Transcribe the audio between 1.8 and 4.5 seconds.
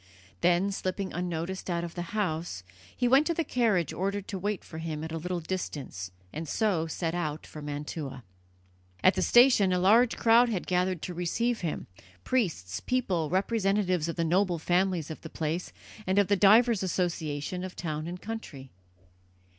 of the house, he went to the carriage ordered to